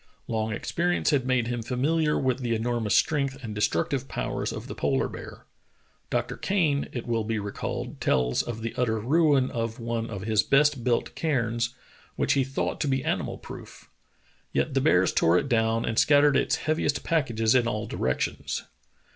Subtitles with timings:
[0.27, 4.65] Long experience had made him familiar with the enormous strength and destruc tive powers of
[4.65, 5.45] the polar bear.
[6.09, 6.37] Dr.
[6.37, 10.83] Kane, it will be recalled, tells of the utter ruin of one of his best
[10.83, 11.75] built cairns,
[12.15, 13.91] which he thought to be animal proof.
[14.51, 18.63] Yet the bears tore it down and scattered its heaviest pack ages in all directions.